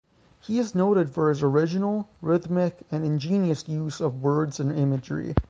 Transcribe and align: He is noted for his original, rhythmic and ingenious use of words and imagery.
He 0.39 0.57
is 0.57 0.73
noted 0.73 1.11
for 1.11 1.29
his 1.29 1.43
original, 1.43 2.09
rhythmic 2.23 2.87
and 2.89 3.05
ingenious 3.05 3.69
use 3.69 4.01
of 4.01 4.23
words 4.23 4.59
and 4.59 4.71
imagery. 4.71 5.35